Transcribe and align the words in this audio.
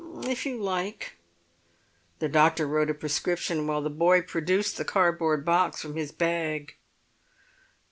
"If 0.23 0.47
you 0.47 0.57
like." 0.57 1.13
The 2.17 2.27
doctor 2.27 2.67
wrote 2.67 2.89
a 2.89 2.95
prescription 2.95 3.67
while 3.67 3.83
the 3.83 3.91
boy 3.91 4.23
produced 4.23 4.77
the 4.77 4.83
cardboard 4.83 5.45
box 5.45 5.79
from 5.79 5.95
his 5.95 6.11
bag. 6.11 6.73